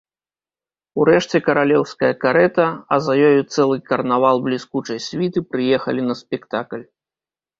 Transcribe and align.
Урэшце 1.01 1.41
каралеўская 1.47 2.09
карэта, 2.23 2.65
а 2.95 2.99
за 3.07 3.13
ёю 3.29 3.39
цэлы 3.57 3.77
карнавал 3.91 4.37
бліскучай 4.47 4.99
світы 5.09 5.39
прыехалі 5.51 6.01
на 6.09 6.13
спектакль. 6.25 6.85